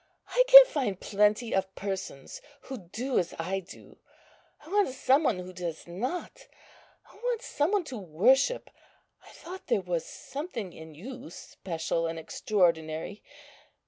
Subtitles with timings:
[0.29, 3.99] I can find plenty of persons who do as I do;
[4.65, 6.47] I want some one who does not;
[7.07, 8.71] I want some one to worship.
[9.23, 13.21] I thought there was something in you special and extraordinary.